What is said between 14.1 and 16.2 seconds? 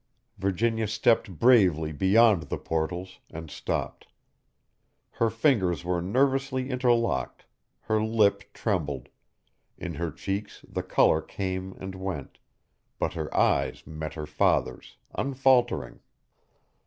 her father's, unfaltering.